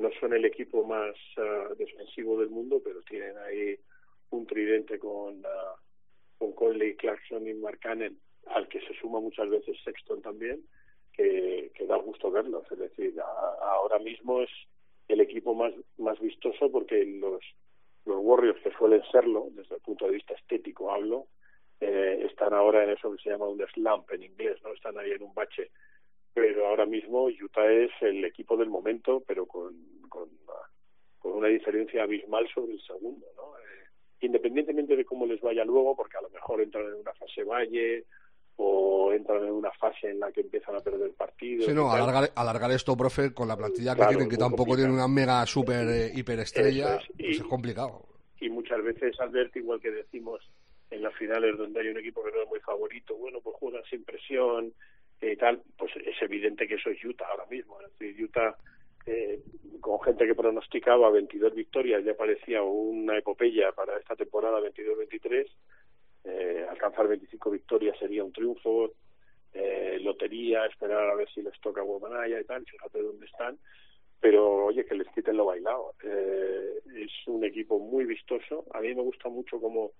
[0.00, 3.78] no son el equipo más uh, defensivo del mundo, pero tienen ahí
[4.30, 5.42] un tridente con
[6.38, 10.64] uh, Conley, Clarkson y Markkanen, al que se suma muchas veces Sexton también,
[11.12, 12.64] que, da gusto verlos.
[12.70, 13.14] Es decir,
[13.62, 14.50] ahora mismo es
[15.08, 17.42] el equipo más, más vistoso porque los,
[18.04, 21.26] los Warriors, que suelen serlo, desde el punto de vista estético hablo,
[21.80, 25.10] eh, están ahora en eso que se llama un slump en inglés, no están ahí
[25.12, 25.70] en un bache.
[26.32, 29.74] Pero ahora mismo Utah es el equipo del momento, pero con,
[30.08, 30.28] con,
[31.18, 33.59] con una diferencia abismal sobre el segundo, ¿no?
[34.20, 38.04] Independientemente de cómo les vaya luego, porque a lo mejor entran en una fase valle
[38.56, 41.64] o entran en una fase en la que empiezan a perder partidos.
[41.64, 45.08] Sí, no, alargar, alargar, esto, profe, con la plantilla que tienen, que tampoco tienen una
[45.08, 47.06] mega super eh, hiperestrella, es.
[47.16, 48.04] Pues es complicado.
[48.38, 50.40] Y muchas veces, Albert, igual que decimos
[50.90, 53.82] en las finales donde hay un equipo que no es muy favorito, bueno, pues juegan
[53.88, 54.72] sin presión
[55.22, 57.80] y tal, pues es evidente que eso es Utah ahora mismo.
[57.80, 58.56] Es decir, Utah
[59.10, 59.40] eh,
[59.80, 65.46] con gente que pronosticaba 22 victorias ya parecía una epopeya para esta temporada 22-23
[66.24, 68.92] eh, alcanzar 25 victorias sería un triunfo,
[69.54, 73.58] eh, lotería, esperar a ver si les toca Guamanaya y tal, fíjate dónde están,
[74.20, 75.94] pero oye, que les quiten lo bailado.
[76.02, 79.92] Eh, es un equipo muy vistoso, a mí me gusta mucho cómo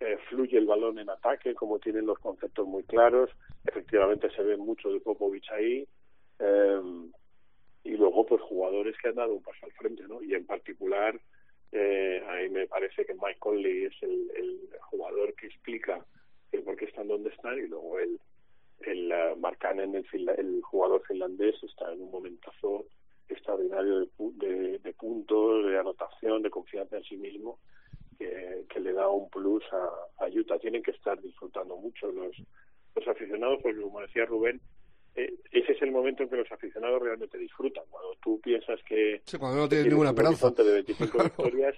[0.00, 3.30] eh, fluye el balón en ataque, cómo tienen los conceptos muy claros,
[3.64, 5.86] efectivamente se ve mucho de Popovich ahí,
[6.40, 6.80] eh,
[7.84, 10.22] y luego pues jugadores que han dado un paso al frente, ¿no?
[10.22, 11.18] Y en particular
[11.72, 16.04] eh, me parece que Mike Conley es el, el jugador que explica
[16.52, 18.20] el por qué están donde están y luego el,
[18.80, 22.86] el uh, Markkanen, el, el jugador finlandés, está en un momentazo
[23.28, 27.60] extraordinario de, de, de puntos, de anotación, de confianza en sí mismo,
[28.18, 30.58] que, que le da un plus a, a Utah.
[30.58, 32.36] Tienen que estar disfrutando mucho los,
[32.96, 34.60] los aficionados, porque como decía Rubén,
[35.14, 37.84] eh, ese es el momento en que los aficionados realmente disfrutan.
[37.90, 39.20] Cuando tú piensas que.
[39.24, 40.50] Sí, cuando no tienes ninguna esperanza.
[40.50, 41.76] de 25 victorias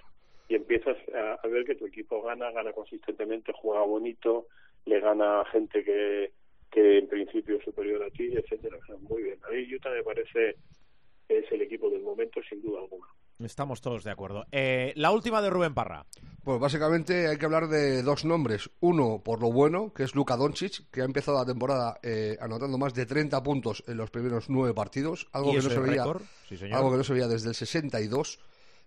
[0.49, 4.47] y empiezas a, a, ver que tu equipo gana, gana consistentemente, juega bonito,
[4.85, 6.31] le gana a gente que,
[6.71, 8.77] que en principio es superior a ti, etcétera.
[8.77, 9.39] O sea, muy bien.
[9.43, 10.55] A mí Utah me parece
[11.29, 13.07] es el equipo del momento, sin duda alguna.
[13.39, 14.45] Estamos todos de acuerdo.
[14.51, 16.05] Eh, la última de Rubén Parra.
[16.43, 18.69] Pues básicamente hay que hablar de dos nombres.
[18.79, 22.77] Uno, por lo bueno, que es Luka Doncic, que ha empezado la temporada eh, anotando
[22.77, 26.03] más de 30 puntos en los primeros nueve partidos, algo, que no, se veía,
[26.47, 28.39] sí, algo que no se veía desde el 62.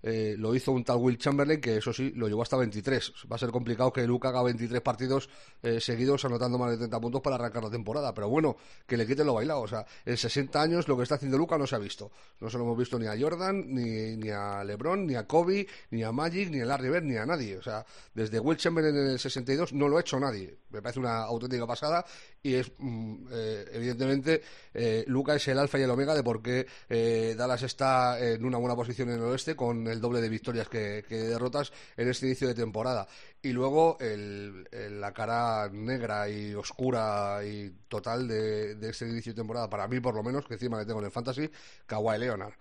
[0.09, 3.13] Eh, lo hizo un tal Will Chamberlain que eso sí lo llevó hasta 23.
[3.31, 5.29] Va a ser complicado que Luca haga 23 partidos
[5.65, 9.05] eh, seguidos anotando más de 30 puntos para arrancar la temporada, pero bueno, que le
[9.05, 9.63] quiten lo bailado.
[9.63, 12.13] O sea, en 60 años lo que está haciendo Luca no se ha visto.
[12.41, 15.67] No se lo hemos visto ni a Jordan, ni, ni a LeBron, ni a Kobe,
[15.91, 17.57] ni a Magic, ni a Larry Bird, ni a nadie.
[17.57, 20.57] O sea, desde Will Chamberlain en el 62 no lo ha hecho nadie.
[20.71, 22.05] Me parece una auténtica pasada
[22.43, 24.43] y es mm, eh, evidentemente
[24.73, 28.45] eh, Luca es el alfa y el omega de por qué eh, Dallas está en
[28.45, 32.27] una buena posición en el oeste con el doble de victorias que, derrotas en este
[32.27, 33.07] inicio de temporada.
[33.43, 39.33] Y luego el, el, la cara negra y oscura y total de, de este inicio
[39.33, 41.51] de temporada para mí por lo menos que encima le tengo en el fantasy
[41.87, 42.55] Kawhi Leonard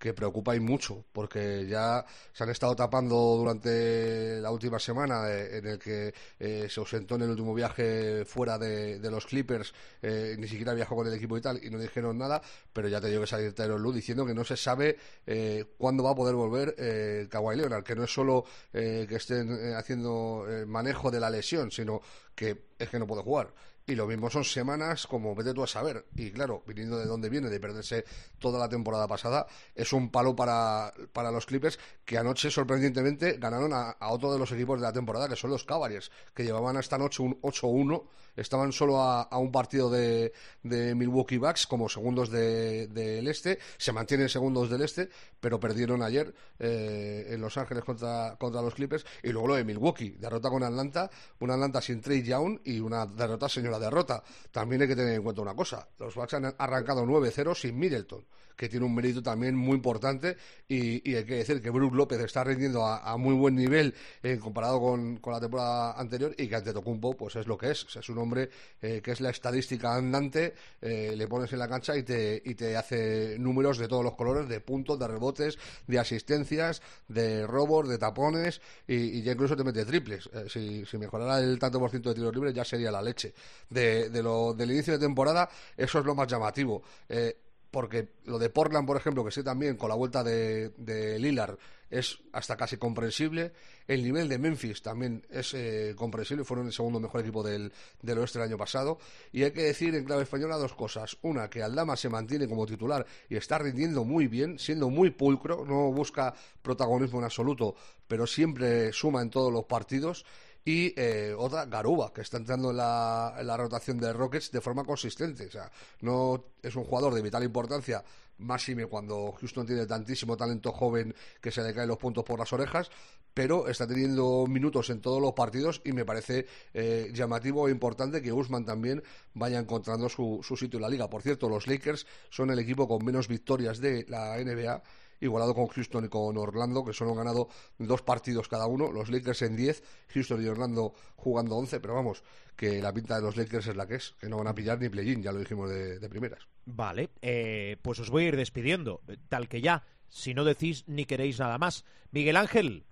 [0.00, 5.58] que preocupa y mucho, porque ya se han estado tapando durante la última semana eh,
[5.58, 10.36] en el que eh, se ausentó en el último viaje fuera de, los Clippers, eh,
[10.38, 12.40] ni siquiera viajó con el equipo y tal, y no dijeron nada,
[12.72, 16.02] pero ya te digo que salir Tyron Lue diciendo que no se sabe eh, cuándo
[16.02, 21.20] va a poder volver Kawhi Leonard, que no es solo que estén haciendo manejo de
[21.20, 22.00] la lesión, sino
[22.34, 23.52] que es que no puede jugar
[23.90, 26.06] y lo mismo son semanas como vete tú a saber.
[26.14, 28.04] Y claro viniendo de donde viene de perderse
[28.38, 33.72] toda la temporada pasada es un palo para, para los Clippers que anoche sorprendentemente ganaron
[33.72, 36.98] a, otro de los equipos de la temporada que son los Cavaliers que llevaban esta
[36.98, 38.04] noche un 8-1
[38.36, 43.92] estaban solo a, un partido de, Milwaukee Bucks como segundos del de, de este se
[43.92, 45.08] mantienen segundos del este
[45.40, 49.64] pero perdieron ayer eh, en Los Ángeles contra, contra los Clippers y luego lo de
[49.64, 54.22] Milwaukee derrota con Atlanta una Atlanta sin Trey Young y una derrota señora derrota.
[54.52, 55.88] También hay que tener en cuenta una cosa.
[55.98, 58.24] Los Bucks han arrancado 9-0 sin Middleton,
[58.60, 60.36] que tiene un mérito también muy importante
[60.68, 64.38] y, y hay que decir que Brook López está rindiendo a, muy buen nivel eh,
[64.38, 67.86] comparado con, con, la temporada anterior y que Antetokounmpo pues es lo que es.
[67.96, 68.50] es un hombre
[68.82, 72.54] eh, que es la estadística andante, eh, le pones en la cancha y te, y
[72.54, 77.88] te hace números de todos los colores, de puntos, de rebotes, de asistencias, de robos,
[77.88, 80.28] de tapones y, y ya incluso te mete triples.
[80.34, 83.32] Eh, si, si mejorara el tanto por ciento de tiros libres ya sería la leche
[83.70, 86.82] de, de lo, del inicio de temporada, eso es lo más llamativo.
[87.08, 87.34] Eh,
[87.70, 91.58] porque lo de Portland, por ejemplo, que sé también con la vuelta de, de Lillard
[91.90, 93.52] es hasta casi comprensible.
[93.86, 98.18] El nivel de Memphis también es eh, comprensible, fueron el segundo mejor equipo del, del,
[98.18, 98.98] oeste el año pasado.
[99.32, 101.18] Y hay que decir en clave española dos cosas.
[101.22, 105.64] Una, que Aldama se mantiene como titular y está rindiendo muy bien, siendo muy pulcro,
[105.66, 107.74] no busca protagonismo en absoluto,
[108.06, 110.24] pero siempre suma en todos los partidos
[110.64, 114.84] y eh, otra, Garuba, que está entrando en la, la rotación de Rockets de forma
[114.84, 115.46] consistente.
[115.46, 115.70] O sea,
[116.00, 118.04] no es un jugador de vital importancia,
[118.38, 122.52] máxime cuando Houston tiene tantísimo talento joven que se le caen los puntos por las
[122.52, 122.90] orejas,
[123.32, 128.20] pero está teniendo minutos en todos los partidos y me parece eh, llamativo e importante
[128.20, 129.02] que Usman también
[129.34, 131.08] vaya encontrando su, su sitio en la liga.
[131.08, 134.82] Por cierto, los Lakers son el equipo con menos victorias de la NBA
[135.20, 139.10] igualado con Houston y con Orlando, que solo han ganado dos partidos cada uno, los
[139.10, 142.24] Lakers en 10, Houston y Orlando jugando 11, pero vamos,
[142.56, 144.80] que la pinta de los Lakers es la que es, que no van a pillar
[144.80, 146.46] ni play-in, ya lo dijimos de, primeras.
[146.64, 151.04] Vale, eh, pues os voy a ir despidiendo, tal que ya, si no decís ni
[151.04, 151.84] queréis nada más.
[152.10, 152.84] Miguel Ángel.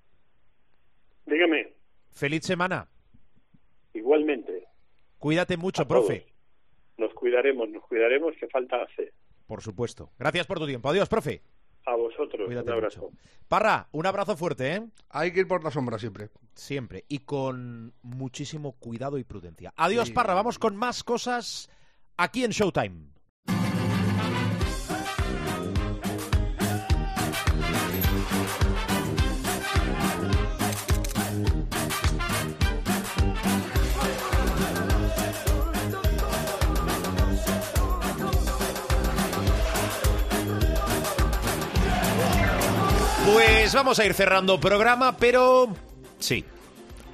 [1.27, 1.75] Dígame.
[2.11, 2.89] Feliz semana.
[3.93, 4.69] Igualmente.
[5.19, 6.27] Cuídate mucho, profe.
[6.97, 9.13] Nos cuidaremos, nos cuidaremos, que falta hacer.
[9.47, 10.11] Por supuesto.
[10.19, 10.89] Gracias por tu tiempo.
[10.89, 11.43] Adiós, profe.
[11.89, 13.11] A vosotros, un abrazo.
[13.49, 14.87] Parra, un abrazo fuerte, ¿eh?
[15.09, 16.29] Hay que ir por la sombra siempre.
[16.53, 17.07] Siempre.
[17.09, 19.73] Y con muchísimo cuidado y prudencia.
[19.75, 20.35] Adiós, Parra.
[20.35, 21.71] Vamos con más cosas
[22.19, 23.18] aquí en Showtime.
[43.69, 45.69] Pues vamos a ir cerrando programa, pero
[46.19, 46.43] sí.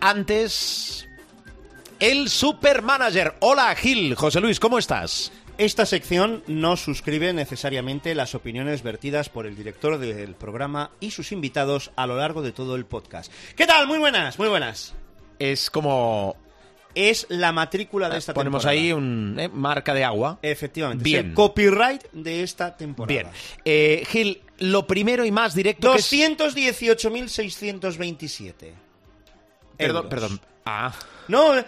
[0.00, 1.04] Antes,
[1.98, 3.34] el Supermanager.
[3.40, 4.14] Hola, Gil.
[4.14, 5.32] José Luis, ¿cómo estás?
[5.58, 11.32] Esta sección no suscribe necesariamente las opiniones vertidas por el director del programa y sus
[11.32, 13.32] invitados a lo largo de todo el podcast.
[13.56, 13.88] ¿Qué tal?
[13.88, 14.94] Muy buenas, muy buenas.
[15.40, 16.36] Es como
[16.94, 18.80] es la matrícula de esta Ponemos temporada.
[18.80, 20.38] ahí un eh, marca de agua.
[20.42, 21.04] Efectivamente.
[21.04, 21.20] Bien.
[21.20, 23.08] Es el copyright de esta temporada.
[23.08, 23.26] Bien.
[23.64, 28.72] Eh, Gil, lo primero y más directo que es- 218.627.
[29.76, 30.40] Perdón, perdón.
[30.66, 30.94] Ah.
[31.28, 31.64] No, eh,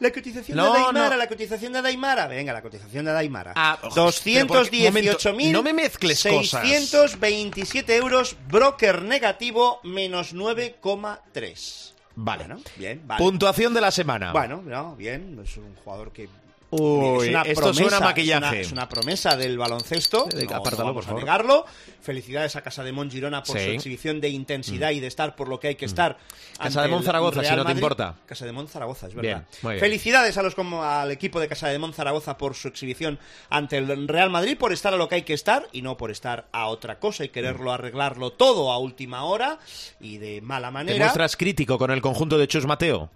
[0.00, 1.16] la cotización No, de Daimara, no.
[1.16, 2.26] la cotización de Daimara.
[2.26, 3.52] Venga, la cotización de Daimara.
[3.54, 5.52] Ah, pero porque- momento, 218.000.
[5.52, 6.62] no me mezcles cosas.
[6.62, 11.94] 627 euros, broker negativo, menos 9,3.
[12.16, 12.44] Vale.
[12.46, 13.22] Bueno, bien, vale.
[13.22, 14.32] Puntuación de la semana.
[14.32, 16.28] Bueno, no, bien, es un jugador que
[16.74, 18.48] Uy, es una esto promesa, suena a Es maquillaje.
[18.48, 20.26] una, es una promesa del baloncesto.
[20.30, 21.14] Sí, no, vamos por a favor.
[21.20, 21.66] negarlo.
[22.00, 23.62] Felicidades a Casa de Mon Girona por Sí.
[23.62, 23.66] Mm.
[23.66, 26.16] su exhibición de intensidad y de estar por lo que hay que estar.
[26.58, 28.14] Casa de Mon el Zaragoza, si no te importa.
[28.24, 29.44] Casa de Mon Zaragoza, es verdad.
[29.62, 29.78] bien.
[29.78, 33.18] Felicidades a los como al equipo de Casa de Mon Zaragoza por su exhibición
[33.50, 36.10] ante el Real Madrid, por estar a lo que hay que estar y no por
[36.10, 39.58] estar a otra cosa y quererlo arreglarlo todo a última hora
[40.00, 41.04] y de mala ¿Te manera.
[41.04, 43.10] muestras crítico con el conjunto de Chus Mateo?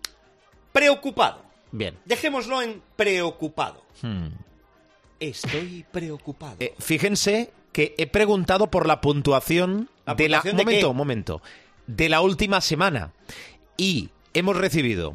[0.72, 1.45] Preocupado.
[1.72, 1.96] Bien.
[2.05, 3.83] Dejémoslo en preocupado.
[4.02, 4.29] Hmm.
[5.20, 6.57] Estoy preocupado.
[6.61, 10.94] Eh, fíjense que he preguntado por la puntuación, ¿La de la de momento, qué?
[10.94, 11.42] momento,
[11.87, 13.12] de la última semana
[13.76, 15.14] y hemos recibido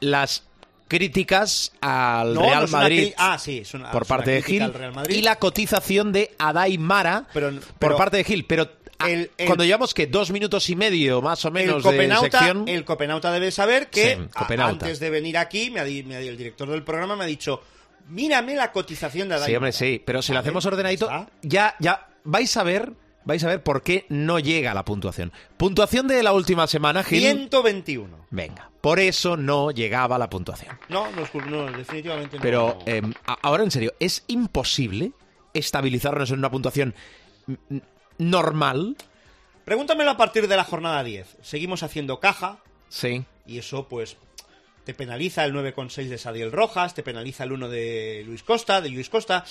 [0.00, 0.44] las
[0.86, 4.94] críticas al No, Real no Madrid ah, sí, una- por parte de Gil al Real
[4.94, 5.16] Madrid.
[5.16, 8.70] y la cotización de Adai Mara Pero- por parte de Gil, pero
[9.06, 12.38] El- el- cuando llevamos que dos minutos y medio más o el menos de copenauta,
[12.40, 16.02] sección, el copenauta debe saber que Sí, a- antes de venir aquí, me ha di-
[16.02, 17.62] me ha di- el director del programa me ha dicho,
[18.08, 19.78] mírame la cotización de Adai Sí, hombre, Mara".
[19.78, 21.32] sí, pero si lo Vale, hacemos ordenadito, ya está.
[21.42, 22.92] ya, ya vais a ver,
[23.24, 25.32] vais a ver por qué no llega la puntuación.
[25.56, 27.20] Puntuación de la última semana, Gil.
[27.20, 28.26] 121.
[28.30, 30.76] Venga, por eso no llegaba la puntuación.
[30.88, 32.42] No, no, no, definitivamente no.
[32.42, 35.12] Pero eh, a- ahora en serio, ¿es imposible
[35.54, 36.94] estabilizarnos en una puntuación
[38.18, 38.96] normal?
[39.64, 41.36] Pregúntamelo a partir de la jornada 10.
[41.42, 43.24] Seguimos haciendo caja Sí.
[43.46, 44.16] y eso pues
[44.84, 48.88] te penaliza el 9,6 de Sadiel Rojas, te penaliza el 1 de Luis Costa, de
[48.88, 49.44] Luis Costa.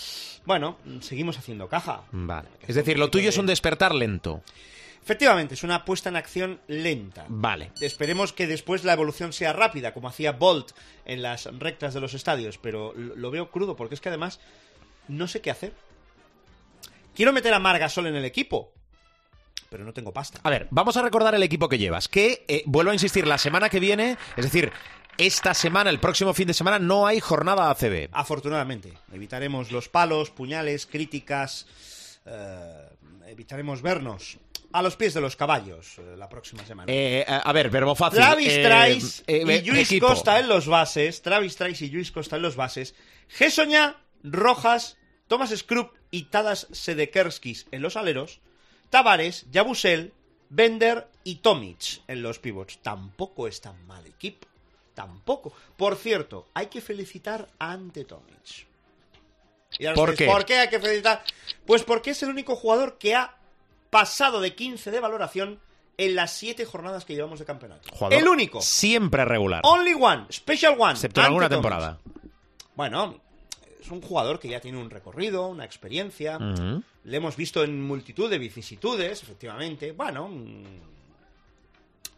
[0.46, 2.02] Bueno, seguimos haciendo caja.
[2.12, 2.48] Vale.
[2.68, 4.42] Es decir, lo tuyo es de- un despertar lento.
[5.04, 7.26] Efectivamente, es una puesta en acción lenta.
[7.30, 7.72] Vale.
[7.80, 10.72] Esperemos que después la evolución sea rápida, como hacía Bolt
[11.06, 14.40] en las rectas de los estadios, pero lo veo crudo porque es que además
[15.08, 15.74] no sé qué hacer.
[17.18, 18.76] Quiero meter a Margasol en el equipo,
[19.72, 20.40] pero no tengo pasta.
[20.44, 22.08] A ver, vamos a recordar el equipo que llevas.
[22.08, 24.72] Que, eh, vuelvo a insistir, la semana que viene, es decir,
[25.18, 28.10] esta semana, el próximo fin de semana, no hay jornada ACB.
[28.12, 31.66] Afortunadamente, evitaremos los palos, puñales, críticas,
[32.24, 32.88] eh,
[33.26, 34.38] evitaremos vernos
[34.72, 36.94] a los pies de los caballos eh, la próxima semana.
[37.26, 38.20] A ver, verbo fácil.
[38.20, 40.00] Travis Trice y Luis.
[40.00, 41.24] Costa en los bases.
[41.24, 42.94] Travis Trice y Luis Costa en los bases.
[43.28, 44.98] Gesoña, Rojas,
[45.28, 48.40] Thomas Skrupp y Tadas Sedekerskis en los aleros.
[48.90, 50.14] Tavares, Yabusel,
[50.50, 52.80] Bender y Tomic en los pivots.
[52.82, 54.48] Tampoco es tan mal equipo.
[54.94, 55.54] Tampoco.
[55.76, 58.68] Por cierto, hay que felicitar Ante Tomic.
[59.78, 60.26] Y ¿Por qué?
[60.26, 61.24] ¿Por qué hay que felicitar?
[61.66, 63.36] Pues porque es el único jugador que ha
[63.90, 65.60] pasado de 15 de valoración
[65.98, 67.90] en las siete jornadas que llevamos de campeonato.
[67.92, 68.62] Jugador el único.
[68.62, 69.62] Siempre regular.
[69.64, 70.26] Only one.
[70.32, 70.94] Special one.
[70.94, 72.00] Excepto en alguna temporada.
[72.76, 73.20] Bueno,
[73.80, 76.38] es un jugador que ya tiene un recorrido, una experiencia.
[77.04, 79.92] Le hemos visto en multitud de vicisitudes, efectivamente.
[79.92, 80.64] Bueno, mm,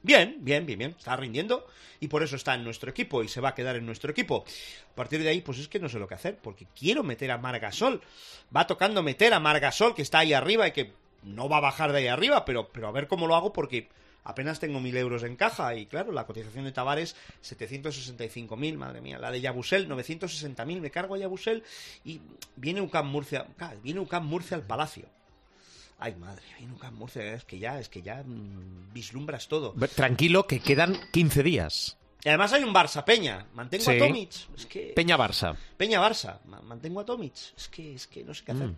[0.02, 0.96] bien, bien, bien, bien.
[0.98, 1.68] Está rindiendo
[2.00, 4.46] y por eso está en nuestro equipo y se va a quedar en nuestro equipo.
[4.92, 7.32] A partir de ahí, pues es que no sé lo que hacer, porque quiero meter
[7.32, 8.02] a Margasol.
[8.56, 10.94] Va tocando meter a Margasol, que está ahí arriba y que
[11.24, 13.90] no va a bajar de ahí arriba, pero, pero a ver cómo lo hago, porque
[14.24, 19.20] apenas tengo mil euros en caja y claro, la cotización de Tavares 765.000, madre mía,
[19.20, 21.64] la de Yabusel 960.000, me cargo a Yabusel
[22.04, 22.22] y
[22.56, 23.48] viene UCAM Murcia,
[23.84, 25.06] viene UCAM Murcia al Palacio.
[26.02, 29.74] Ay, madre, viene UCAM Murcia, es que ya, es que ya mm, vislumbras todo.
[29.96, 31.99] Tranquilo, que quedan 15 días.
[32.24, 33.92] Y además hay un Barça Peña, mantengo Sí.
[33.92, 35.56] a Tomic, es que Peña Barça.
[35.78, 38.70] Peña Barça, ma- mantengo a Tomic, es que es que no sé qué hacer.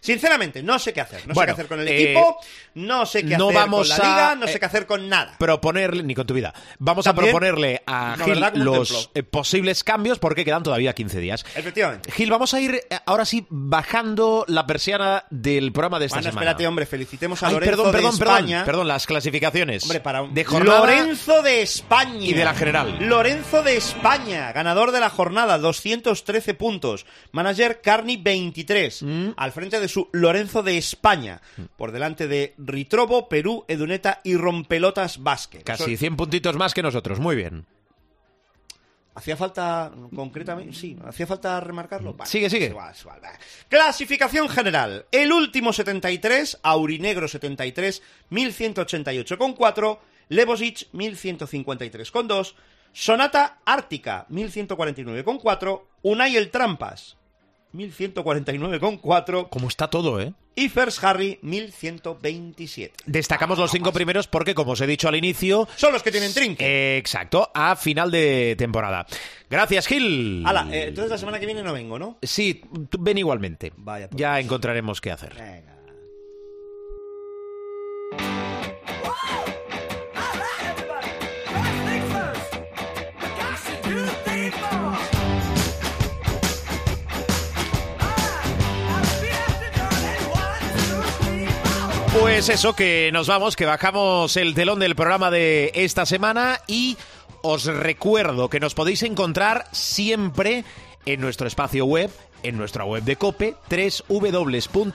[0.00, 1.34] Sinceramente, no sé qué hacer, no sé Mm.
[1.34, 2.38] Bueno, qué hacer con el eh, equipo,
[2.76, 4.86] no sé qué no hacer vamos con la a, liga, no eh, sé qué hacer
[4.86, 5.36] con nada.
[5.38, 6.54] Proponerle, ni con tu vida.
[6.78, 11.44] Vamos También, a proponerle a Gil los eh, posibles cambios porque quedan todavía 15 días.
[11.54, 12.10] Efectivamente.
[12.12, 16.30] Gil, vamos a ir eh, ahora sí bajando la persiana del programa de esta Bueno,
[16.30, 16.50] semana.
[16.50, 18.64] espérate, hombre, felicitemos a Ay, Lorenzo perdón, perdón, de perdón, España.
[18.64, 19.82] perdón, las clasificaciones.
[19.82, 20.32] Hombre, para un...
[20.32, 22.24] de jornada Lorenzo de España.
[22.26, 22.85] y de la general.
[22.94, 27.04] Lorenzo de España, ganador de la jornada, 213 puntos.
[27.32, 29.02] Manager Carni, 23.
[29.02, 29.28] Mm.
[29.36, 31.42] Al frente de su Lorenzo de España.
[31.76, 35.62] Por delante de Ritrobo, Perú, Eduneta y Rompelotas Vázquez.
[35.64, 37.18] Casi Eso- 100 puntitos más que nosotros.
[37.20, 37.66] Muy bien.
[39.14, 42.12] ¿Hacía falta, concretamente, sí, hacía falta remarcarlo?
[42.14, 42.66] Vale, Sigue, sigue.
[42.66, 43.38] es igual, es igual, vale.
[43.68, 45.06] Clasificación general.
[45.10, 52.54] El último 73, Aurinegro 73, 1188 con 4, Lebosic 1153 con 2,
[52.98, 57.18] Sonata Ártica 1149 con 4, Unai el Trampas
[57.72, 60.32] 1149 con 4 Como está todo, ¿eh?
[60.54, 62.94] y First Harry 1127.
[63.04, 66.32] Destacamos los cinco primeros porque, como os he dicho al inicio, Son los que tienen
[66.32, 66.64] trinque.
[66.64, 69.04] eh, exacto, a final de temporada.
[69.50, 70.42] Gracias, Gil.
[70.46, 72.16] Hala, eh, entonces la semana que viene no vengo, ¿no?
[72.22, 72.62] Sí,
[72.98, 73.74] ven igualmente.
[73.76, 75.34] Vaya por ya encontraremos qué hacer.
[75.34, 75.75] Venga.
[92.26, 96.96] Pues eso, que nos vamos, que bajamos el telón del programa de esta semana y
[97.40, 100.64] os recuerdo que nos podéis encontrar siempre
[101.06, 102.10] en nuestro espacio web,
[102.42, 103.54] en nuestra web de Cope,
[104.08, 104.88] www.cope.es,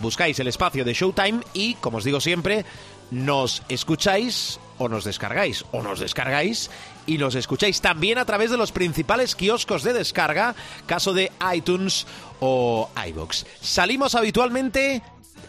[0.00, 2.64] buscáis el espacio de Showtime y, como os digo siempre,
[3.12, 6.68] nos escucháis o nos descargáis o nos descargáis
[7.06, 12.08] y nos escucháis también a través de los principales kioscos de descarga, caso de iTunes
[12.40, 13.46] o iBox.
[13.60, 15.00] Salimos habitualmente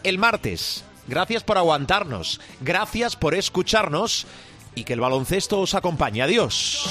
[0.06, 0.84] el martes.
[1.08, 4.26] Gracias por aguantarnos, gracias por escucharnos
[4.76, 6.22] y que el baloncesto os acompañe.
[6.22, 6.88] Adiós.